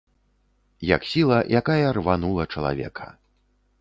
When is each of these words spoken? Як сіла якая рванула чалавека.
Як 0.95 1.01
сіла 1.11 1.37
якая 1.59 1.85
рванула 1.99 2.43
чалавека. 2.55 3.07